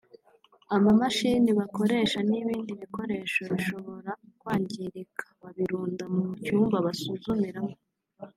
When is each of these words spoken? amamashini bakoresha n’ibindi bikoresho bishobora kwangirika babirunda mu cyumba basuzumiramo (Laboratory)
amamashini 0.75 1.49
bakoresha 1.59 2.19
n’ibindi 2.29 2.71
bikoresho 2.81 3.41
bishobora 3.51 4.11
kwangirika 4.39 5.25
babirunda 5.41 6.03
mu 6.13 6.23
cyumba 6.45 6.77
basuzumiramo 6.85 7.73
(Laboratory) 7.77 7.79